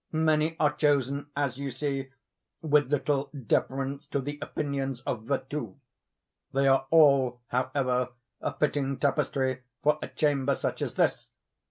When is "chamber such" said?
10.07-10.81